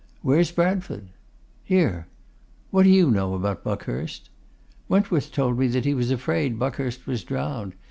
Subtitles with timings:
[0.23, 1.09] 'Where is Bradford?'
[1.63, 2.07] 'Here.'
[2.71, 4.31] 'What do you know about Buckhurst?'
[4.89, 7.75] 'Wentworth told me that he was afraid Buckhurst was drowned.